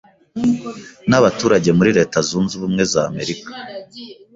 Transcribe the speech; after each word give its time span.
n’abaturage 1.09 1.69
muri 1.77 1.89
leta 1.97 2.17
zunze 2.27 2.51
ubumwe 2.55 2.83
z’Amerika. 2.91 3.51